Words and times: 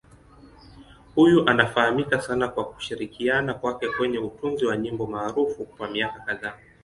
Huyu 1.15 1.47
anafahamika 1.49 2.21
sana 2.21 2.47
kwa 2.47 2.65
kushirikiana 2.65 3.53
kwake 3.53 3.87
kwenye 3.97 4.17
utunzi 4.19 4.65
wa 4.65 4.77
nyimbo 4.77 5.07
maarufu 5.07 5.65
kwa 5.65 5.89
miaka 5.89 6.19
kadhaa. 6.19 6.53